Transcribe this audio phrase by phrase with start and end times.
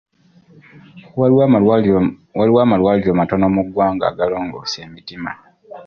[2.37, 5.31] Waliwo amalwaliro matono mu ggwanga agalongoosa emitima.